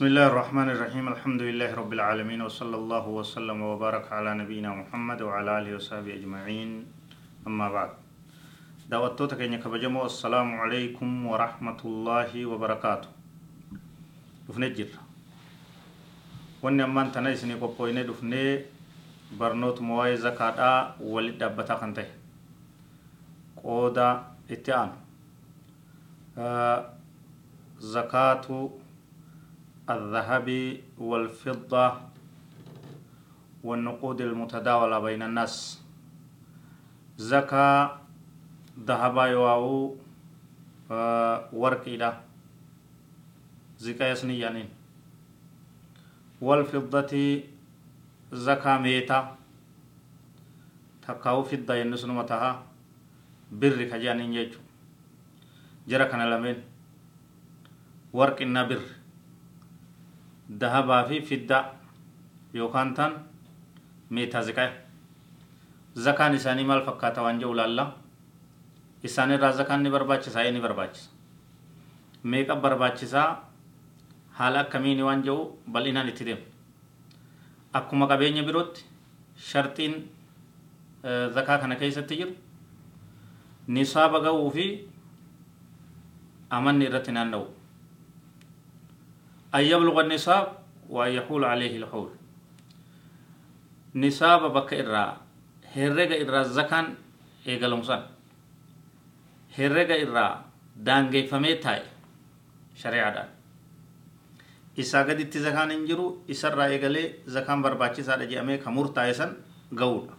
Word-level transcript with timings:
بسم 0.00 0.16
الله 0.16 0.26
الرحمن 0.32 0.68
الرحيم. 0.72 1.04
الحمد 1.12 1.42
لله 1.44 1.76
رب 1.76 1.92
العالمين 1.92 2.40
وصلى 2.40 2.72
الله 2.72 3.04
وسلم 3.20 3.58
وبارك 3.60 4.08
على 4.08 4.32
نبينا 4.32 4.72
محمد 4.72 5.20
وعلى 5.28 5.50
آله 5.60 5.76
وصحبه 5.76 6.16
أجمعين. 6.16 6.70
أما 7.44 7.68
بعد 7.68 7.90
دعوتوتا 8.88 9.36
كينيا 9.36 9.60
كبجمو. 9.60 10.00
السلام 10.08 10.48
عليكم 10.56 11.26
ورحمة 11.26 11.80
الله 11.84 12.32
وبركاته. 12.32 13.08
دفنه 14.48 14.68
جر 14.72 14.88
tana 17.12 17.28
isinii 17.36 17.60
qophoyne 17.60 18.00
dhufnee 18.08 18.64
barnootuma 19.36 20.00
waa'ee 20.00 20.16
zakaadhaa 20.16 20.96
walit 21.12 21.36
dhaabbataa 21.36 21.76
kan 21.76 21.92
ta'e 21.92 22.08
qooda 23.62 24.08
itti 24.48 24.72
aanu 24.72 24.96
zakaatu 27.94 28.80
الذهب 29.90 30.48
والفضة 30.98 31.86
والنقود 33.64 34.20
المتداولة 34.20 34.98
بين 34.98 35.22
الناس. 35.22 35.82
زكاة 37.18 37.98
ذهب 38.86 39.16
يواو 39.18 39.96
ورقي 41.52 41.96
ده 41.96 42.10
زكاة 43.78 44.08
يسني 44.12 44.38
يعني. 44.38 44.64
والفضة 46.40 47.42
زكاة 48.32 48.78
ميتا 48.78 49.36
تكاو 51.02 51.42
فضة 51.42 51.74
ينسون 51.74 52.10
متها 52.10 52.62
بر 53.52 53.84
كجانين 53.90 54.32
يجو 54.32 54.58
جرى 55.88 56.04
كان 56.04 56.22
لمن؟ 56.30 56.56
ورقنا 58.12 58.62
بر. 58.62 58.99
Dahabaa 60.58 61.04
fi 61.08 61.20
fiddaa 61.22 61.64
yookaan 62.54 62.94
tan 62.94 63.12
meetaa 64.10 64.42
ziqaa 64.42 64.70
zakaan 65.94 66.34
isaanii 66.34 66.64
maal 66.64 66.82
fakkaata 66.88 67.22
waan 67.22 67.38
jedhu 67.40 67.54
laalla 67.54 67.84
isaan 69.04 69.30
irraa 69.36 69.52
zakaan 69.52 69.82
ni 69.82 69.90
barbaachisaa 69.90 70.50
ni 70.50 70.60
barbaachisa 70.60 71.10
meeqa 72.24 72.56
barbaachisaa 72.56 73.28
haala 74.38 74.60
akkamiini 74.64 75.02
waan 75.02 75.22
jedhu 75.22 75.58
bal'inaan 75.72 76.08
itti 76.08 76.24
deemu 76.24 76.42
akkuma 77.72 78.06
qabeenya 78.10 78.42
birootti 78.42 78.84
sharxiin 79.50 79.94
zakaa 81.34 81.58
kana 81.58 81.76
keessatti 81.76 82.16
jiru 82.20 82.32
nisaaba 83.68 84.20
ga'uu 84.26 84.50
fi 84.50 84.66
amanni 86.58 86.84
irratti 86.90 87.12
naanna'u 87.16 87.46
أن 89.54 89.60
يبلغ 89.60 90.00
النصاب 90.00 90.46
وأن 90.88 91.10
يحول 91.12 91.44
عليه 91.44 91.74
الحول 91.82 92.10
نصاب 93.94 94.42
بك 94.52 94.70
إرى 94.74 95.06
هرق 95.76 96.10
إرى 96.22 96.40
الزكان 96.40 96.86
إيقالمسان 97.46 98.02
هرق 99.58 99.90
إرى 100.04 100.26
دانجي 100.76 101.26
فميتاي 101.26 101.82
شريعة 102.74 103.14
دان 103.14 103.28
isaa 104.80 105.04
gaditti 105.04 105.40
zakaan 105.42 105.70
hin 105.74 105.82
jiru 105.88 106.04
isarraa 106.34 106.68
eegalee 106.74 107.06
zakaan 107.26 107.62
barbaachisaadha 107.62 108.26
jedhamee 108.30 108.58
kan 108.64 108.72
murtaa'e 108.72 109.14
san 109.18 109.34
ga'uudha 109.80 110.14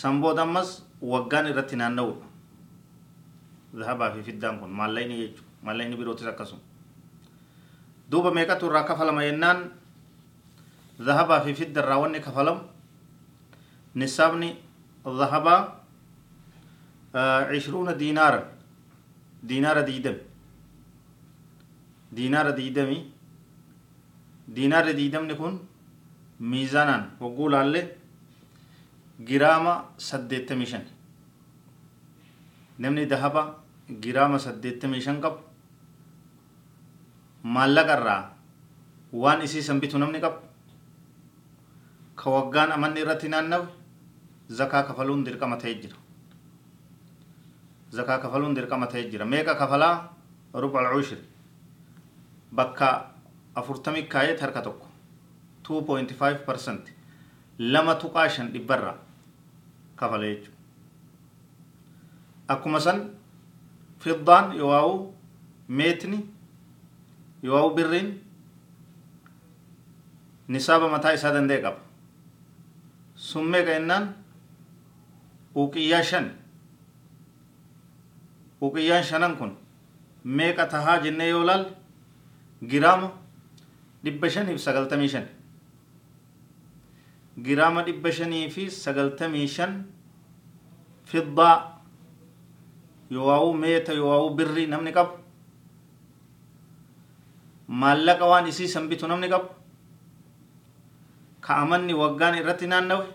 san 0.00 0.20
booda 0.22 0.42
ammas 0.46 0.70
waggaan 1.12 1.48
irratti 1.52 1.80
naanna'uudha 1.80 2.26
zahabaa 3.80 4.10
fi 4.14 4.22
fiddaan 4.28 4.60
kun 4.60 4.70
maallaqni 4.80 5.16
jechuudha 5.22 5.64
maallaqni 5.66 5.96
birootis 6.00 6.28
akkasuma 6.32 6.67
duuba 8.10 8.30
meeqatu 8.30 8.66
irraa 8.66 8.84
kafalama 8.84 9.22
jennaan 9.26 9.58
zahabaa 11.06 11.40
fi 11.44 11.54
fidda 11.54 11.80
irraa 11.82 11.98
wanni 12.02 12.20
kafalamu 12.20 12.60
nisaabni 13.94 14.50
zahabaa 15.20 15.60
cishruuna 17.52 17.92
diinaaran 18.00 18.44
diinaara 19.48 19.82
diidami 19.88 20.20
diinaara 22.16 22.52
diidami 22.58 22.98
diinaarri 24.56 24.94
diidamni 24.98 25.34
kun 25.40 25.54
miizaanaan 26.50 27.04
hogguu 27.20 27.48
laalle 27.54 27.80
giraama 29.28 29.74
saddeettamii 30.08 30.66
shan 30.72 30.84
namni 32.78 33.06
dahaba 33.12 33.42
giraama 34.04 34.38
saddeettamii 34.46 35.00
shan 35.06 35.20
qabu 35.24 35.38
maallaqa 37.42 37.96
irraa 37.98 38.22
waan 39.12 39.42
isii 39.42 39.62
san 39.62 39.80
bitu 39.80 39.98
namni 39.98 40.20
qabu 40.20 40.38
ka 42.16 42.30
waggaan 42.30 42.72
amanni 42.72 43.00
irratti 43.00 43.28
naannawe 43.28 43.66
zakaa 44.48 44.82
kafaluun 44.82 45.24
dirqama 45.24 45.56
ta'e 45.56 45.74
jira. 45.82 45.96
Zakaa 47.90 48.18
kafaluun 48.18 48.54
dirqama 48.54 48.86
ta'e 48.86 49.10
jira. 49.10 49.24
Meeqa 49.24 49.54
kafalaa? 49.54 50.08
Ruba 50.54 50.80
alcushri 50.80 51.18
bakka 52.52 53.10
afurtami 53.54 54.02
kaayeet 54.08 54.40
harka 54.40 54.62
tokko. 54.62 54.86
2.5 55.64 56.44
percent. 56.46 56.92
Lama 57.58 57.94
tuqaa 57.94 58.28
shan 58.28 58.52
dhibbarra 58.52 58.94
kafala 59.96 60.24
jechu 60.26 60.50
akkuma 62.48 62.80
san 62.80 63.00
fiddaan 64.00 64.52
yoowaa'u 64.56 64.92
meetni 65.68 66.18
yoo 67.42 67.70
birriin 67.76 68.08
nisaaba 70.48 70.88
mataa 70.88 71.12
isaa 71.18 71.32
danda'e 71.34 71.60
qaba 71.62 71.80
sun 73.14 73.46
meeqa 73.52 73.72
jennaan 73.78 74.04
uqiyyaa 75.54 76.02
shan 76.02 76.26
uqiyyaan 78.60 79.04
shanan 79.10 79.36
kun 79.38 79.52
meeqa 80.24 80.66
tahaa 80.66 80.98
jennee 81.04 81.28
yoo 81.30 81.44
laal 81.46 81.64
giraama 82.70 83.10
dhibba 84.04 84.30
shanii 84.30 84.54
fi 84.56 84.62
sagaltamii 84.66 85.08
shan 85.14 85.26
giraama 87.46 87.82
dhibba 87.86 88.10
shanii 88.12 88.50
fi 88.50 88.70
sagaltamii 88.70 89.46
shan 89.48 89.72
fiddaa 91.04 91.56
yoo 93.10 93.52
meeta 93.52 93.92
yoo 93.92 94.30
birrii 94.36 94.66
namni 94.66 94.92
qabu 94.92 95.12
maallaqa 97.68 98.24
waan 98.26 98.46
isii 98.46 98.68
san 98.68 98.88
bitu 98.88 99.06
namni 99.06 99.28
qabu 99.28 99.48
ka 101.40 101.56
amanni 101.62 101.94
waggaan 101.94 102.34
irratti 102.40 102.66
naannawe 102.66 103.06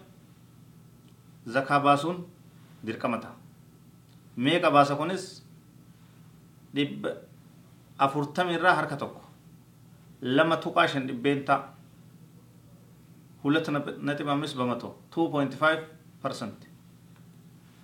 zakaa 1.56 1.80
baasuun 1.80 2.18
dirqama 2.86 3.18
ta'a 3.24 3.36
meeqa 4.38 4.72
baasa 4.72 4.96
kunis 4.96 5.26
dhibba 6.76 7.10
afurtami 7.98 8.54
irraa 8.54 8.76
harka 8.80 8.96
tokko 8.98 9.22
lama 10.22 10.58
tuqaa 10.58 10.88
shan 10.88 11.08
dhibbeen 11.08 11.46
ta'a 11.46 11.74
hulat 13.44 13.68
naxib 14.08 14.30
amis 14.30 14.54
bamato 14.56 14.96
2.5 15.12 15.84
percent 16.22 16.60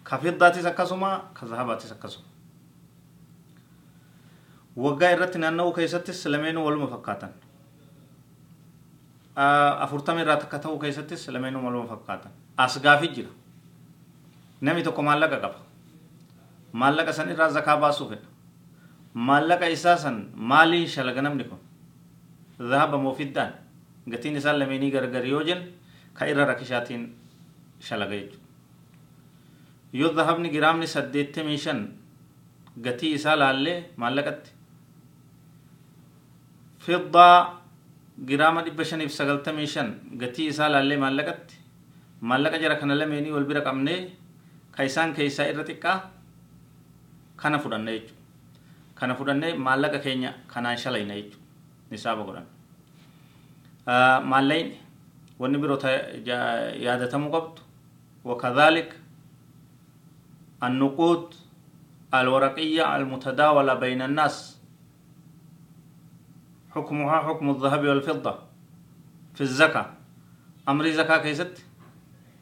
ka 0.03 0.17
fiddaatis 0.17 0.65
akkasuma 0.65 1.09
ka 1.33 1.45
zahabaatis 1.45 1.91
akkasuma 1.91 2.28
waggaa 4.75 5.11
irratti 5.15 5.39
naanna'uu 5.43 5.73
keessattis 5.77 6.25
lameenuu 6.25 6.65
waluma 6.65 6.87
fakkaatan 6.87 7.31
afurtama 9.85 10.21
irraa 10.21 10.37
takka 10.43 10.59
ta'uu 10.59 10.79
keessattis 10.79 11.27
lameenuu 11.29 11.63
waluma 11.65 11.87
fakkaatan 11.93 12.31
as 12.57 12.79
gaafi 12.83 13.07
jira 13.15 13.29
namni 14.61 14.83
tokko 14.83 15.01
maallaqa 15.09 15.37
qaba 15.43 15.59
maallaqa 16.73 17.13
san 17.13 17.29
irraa 17.33 17.49
zakaa 17.57 17.77
baasuu 17.83 18.09
fedha 18.09 18.27
maallaqa 19.13 19.67
isaa 19.77 19.97
san 19.97 20.17
maaliin 20.35 20.87
shalaga 20.87 21.21
namni 21.21 21.43
kun 21.49 21.59
zahaba 22.71 22.97
moo 22.97 23.13
fiddaan 23.15 23.53
gatiin 24.11 24.35
isaan 24.37 24.59
lameenii 24.59 24.91
gargar 24.91 25.25
yoo 25.25 25.43
jen 25.43 25.61
ka 26.13 26.25
irra 26.27 26.45
rakishaatiin 26.51 27.03
shalaga 27.79 28.15
jechuudha 28.15 28.45
yoo 29.93 30.13
zahabni 30.13 30.49
giraamni 30.55 30.87
saddeettamii 30.87 31.57
shan 31.57 31.79
gatii 32.85 33.13
isaa 33.19 33.35
laallee 33.39 33.77
maallaqatti 33.97 34.51
dhibba 38.65 38.83
shaniif 38.85 39.11
sagaltamii 39.11 39.67
shan 39.67 39.89
gatii 40.21 40.47
isaa 40.51 40.69
laallee 40.69 40.97
maallaqatti 40.97 41.55
maallaqa 42.21 42.59
jara 42.59 42.75
kana 42.75 42.95
lameenii 42.95 43.31
wal 43.31 43.45
bira 43.45 43.61
qabnee 43.61 44.09
ka 44.75 44.83
isaan 44.83 45.13
keessaa 45.13 45.47
irra 45.51 45.63
xiqqaa 45.63 45.97
kana 47.37 47.59
fudhanne 47.59 47.91
jechuudha. 47.91 48.15
Kana 48.95 49.15
fudhannee 49.15 49.53
maallaqa 49.55 49.99
keenya 49.99 50.33
kanaan 50.47 50.77
shalayna 50.77 51.15
jechuudha. 51.15 51.45
Nisaaba 51.91 52.23
godhan. 52.23 52.45
Maallaqni 54.31 54.77
wanni 55.39 55.57
biroo 55.57 55.79
yaadatamuu 56.85 57.31
qabdu 57.31 57.61
وكذلك 58.25 58.99
النقود 60.63 61.33
الورقية 62.13 62.95
المتداولة 62.95 63.73
بين 63.73 64.01
الناس 64.01 64.58
حكمها 66.73 67.17
حكم 67.27 67.49
الذهب 67.49 67.83
والفضة 67.87 68.33
في 69.35 69.41
الزكاة. 69.41 69.85
أمر 70.69 70.85
زكاة 70.89 71.17
كيست 71.23 71.65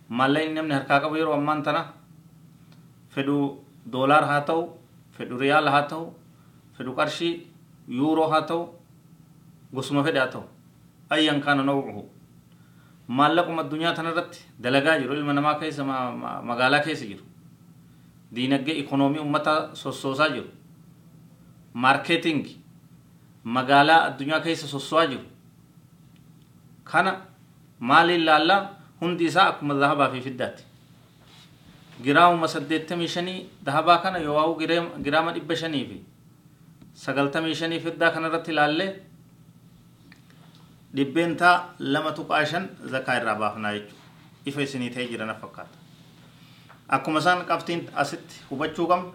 مالين 0.09 0.53
نمن 0.55 0.71
هركاك 0.71 1.11
بيرو 1.11 1.33
أمان 1.33 1.63
تنا؟ 1.63 1.93
فدو 3.09 3.57
دولار 3.85 4.23
هاتو 4.25 4.59
فدو 5.15 5.37
ريال 5.37 5.67
هاتو 5.67 6.11
فدو 6.75 6.91
قرشي 6.97 7.29
يورو 7.87 8.23
هاتو 8.23 8.67
قسمة 9.75 10.03
فدي 10.03 10.19
هاتو. 10.19 10.43
أيا 11.11 11.39
كان 11.39 11.65
نوعه. 11.65 12.03
maallaquma 13.07 13.63
addunyaa 13.63 13.95
tanarratti 13.95 14.43
dalagaa 14.59 14.99
jiru 14.99 15.13
ilma 15.15 15.33
namaa 15.33 15.55
keessa 15.59 15.83
magaalaa 16.49 16.83
keessa 16.83 17.05
jiru 17.07 17.23
diinagdee 18.35 18.75
ikoonoomii 18.83 19.23
ummata 19.23 19.53
sossoosaa 19.81 20.29
jiru 20.33 20.49
maarkeeting 21.73 22.43
magaalaa 23.55 23.99
addunyaa 24.07 24.39
keessa 24.45 24.67
sosso'aa 24.67 25.05
jiru 25.11 25.25
kana 26.91 27.11
maaliin 27.89 28.25
laallaa 28.25 28.61
hundi 29.01 29.25
isaa 29.31 29.47
akkuma 29.51 29.73
dahabaa 29.81 30.09
fi 30.13 30.21
fiddaatti 30.27 30.63
giraamuma 32.05 32.47
saddeettamii 32.53 33.07
shanii 33.15 33.39
dahabaa 33.65 33.97
kana 34.05 34.17
yoo 34.25 34.35
waa'u 34.37 34.55
giraama 35.05 35.31
dhibba 35.35 35.55
shanii 35.63 35.85
fi 35.91 35.97
sagaltamii 37.03 37.55
shanii 37.61 37.79
fiddaa 37.85 38.11
kanarratti 38.15 38.51
ilaallee 38.55 38.89
dhibbeentaa 40.95 41.55
lama 41.79 42.11
tuqaa 42.19 42.43
shan 42.51 42.65
zakaa 42.93 43.15
irraa 43.21 43.35
baafnaa 43.41 43.73
jechuudha 43.77 44.03
ifa 44.51 44.61
isinii 44.67 44.89
ta'ee 44.95 45.07
jirana 45.13 45.35
fakkaata 45.41 45.77
akkuma 46.97 47.19
isaan 47.23 47.45
qabtiin 47.51 47.81
asitti 48.03 48.35
hubachuu 48.49 48.87
qabnu 48.91 49.11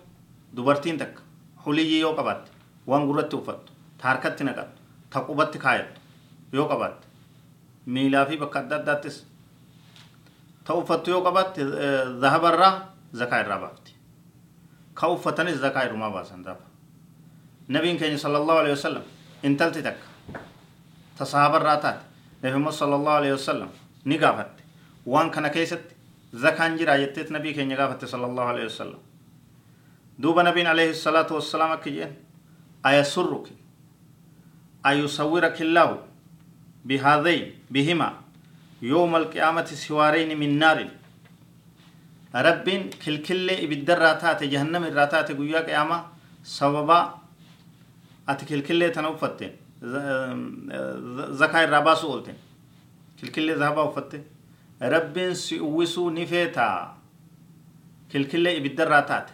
dubartiin 0.56 0.98
takka 1.02 1.22
huliyyii 1.66 2.00
yoo 2.00 2.14
qabaatte 2.18 2.50
waan 2.86 3.06
gurratti 3.10 3.36
uffattu 3.40 3.72
harkatti 4.04 4.44
naqattu 4.44 4.80
ta 5.10 5.18
qubatti 5.28 5.58
kaayattu 5.64 6.00
yoo 6.52 6.66
qabaatte 6.72 7.06
miilaa 7.94 8.24
fi 8.28 8.36
bakka 8.42 8.58
adda 8.62 8.76
addaattis 8.80 9.16
ta 10.64 10.74
uffattu 10.80 11.10
yoo 11.14 11.22
qabaatte 11.26 11.60
zahabarraa 12.22 12.72
zakaa 13.20 13.40
irraa 13.44 13.58
baafti 13.64 13.92
ka 14.94 15.04
uffatanis 15.14 15.58
zakaa 15.64 15.84
irrumaa 15.88 16.10
baasan 16.16 16.42
daafa 16.44 16.66
nabiin 17.68 17.98
keenya 18.00 18.18
sallallahu 18.24 18.58
alaihi 18.62 18.76
wasallam 18.78 19.04
intalti 19.42 19.82
takka 19.82 20.06
تصحاب 21.18 21.54
الراتات 21.54 21.98
نبي 22.44 22.70
صلى 22.70 22.94
الله 22.98 23.12
عليه 23.20 23.32
وسلم 23.38 23.70
نقافت 24.06 24.50
وان 25.06 25.30
كان 25.30 25.46
كيست 25.48 25.84
زكان 26.32 26.76
جرا 26.76 26.94
يتت 26.94 27.28
نبي 27.32 27.52
كي 27.52 27.64
نقافت 27.64 28.04
صلى 28.04 28.26
الله 28.26 28.44
عليه 28.52 28.64
وسلم 28.64 28.98
دوب 30.18 30.38
نبي 30.48 30.62
عليه 30.66 30.90
الصلاة 30.96 31.30
والسلام 31.36 31.74
كيين 31.84 32.10
أيسرك 32.86 33.46
أيصورك 34.86 35.62
الله 35.62 35.88
بهذين 36.84 37.42
بهما 37.70 38.08
يوم 38.82 39.12
القيامة 39.16 39.64
سوارين 39.64 40.30
من 40.38 40.58
نار 40.58 40.78
رب 42.34 42.66
كل 43.04 43.16
كل 43.26 43.46
إبدر 43.64 43.98
راتات 43.98 44.40
جهنم 44.52 44.82
الراتات 44.90 45.32
قويا 45.38 45.60
قيامة 45.68 45.98
سببا 46.44 47.00
أتكل 48.28 48.60
كل 48.66 48.92
تنوفتين 48.92 49.52
zakaa 51.40 51.62
irraa 51.66 51.82
baasuu 51.82 52.10
oolte 52.10 52.34
kilkillee 53.18 53.54
zahabaa 53.62 53.84
uffatte 53.88 54.18
rabbiin 54.94 55.34
si 55.34 55.58
uwwisuu 55.60 56.10
ni 56.10 56.26
feetaa 56.26 56.94
kilkillee 58.08 58.56
ibidda 58.56 58.84
irraa 58.86 59.02
taate 59.02 59.32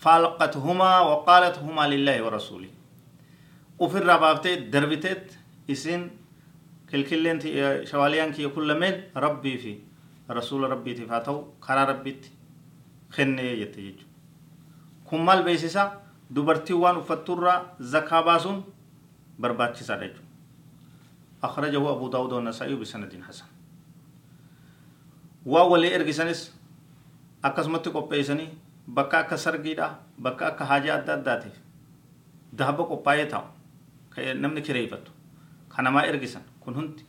فالقتهما 0.00 0.92
وقالت 1.00 1.58
هما 1.58 1.84
لله 1.92 2.16
ورسوله. 2.24 2.70
وفي 3.78 3.98
الربابتي 3.98 4.72
دربتت 4.72 5.38
إسين 5.70 6.10
كل 6.90 7.04
كلين 7.04 7.40
شواليان 7.84 8.32
كي 8.32 8.48
كل 8.48 8.68
من 8.80 8.94
ربي 9.16 9.58
في 9.58 9.78
رسول 10.30 10.70
ربي 10.70 10.94
تفاتو 10.94 11.44
خرا 11.60 11.84
ربي 11.84 12.16
خنه 13.12 13.42
يتيج 13.42 13.98
كمال 15.10 15.42
بيسسا 15.42 16.00
dubartii 16.30 16.78
waan 16.78 16.96
uffatturraa 17.02 17.74
zakaa 17.80 18.22
baasuun 18.22 18.62
barbaachisaadha 19.38 20.06
jechuudha 20.06 20.30
أخرجه 21.42 21.90
أبو 21.90 22.08
داود 22.08 22.32
والنسائي 22.32 22.74
بسند 22.74 23.22
حسن. 23.28 23.44
وولي 25.46 25.94
إرجسانس 25.96 26.54
أكسمت 27.44 27.88
قبيسني 28.90 28.96
بكا 28.96 29.22
كسرقيدا 29.22 29.94
بكا 30.18 30.48
كحاجة 30.48 30.94
أدى 30.94 31.12
أداتي 31.12 31.50
ذهب 32.54 32.80
قباية 32.80 33.24
تاو 33.24 33.42
نمني 34.18 34.60
كريفتو 34.60 35.12
خنما 35.70 36.08
إرجسان 36.08 36.42
كن 36.60 36.74
هنت 36.74 37.00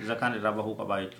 زكان 0.00 0.32
الربه 0.34 0.74
قبايته 0.74 1.16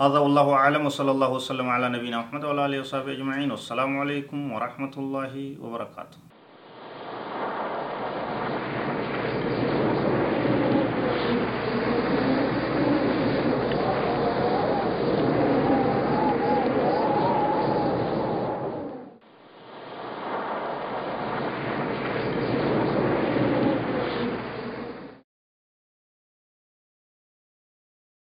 هذا 0.00 0.18
والله 0.18 0.52
أعلم 0.52 0.86
وصلى 0.86 1.10
الله 1.10 1.30
وسلم 1.32 1.68
على 1.68 1.88
نبينا 1.88 2.18
محمد 2.18 2.44
وعلى 2.44 2.66
آله 2.66 2.80
وصحبه 2.80 3.12
أجمعين 3.12 3.50
والسلام 3.50 3.98
عليكم 3.98 4.52
ورحمة 4.52 4.94
الله 4.96 5.56
وبركاته 5.60 6.29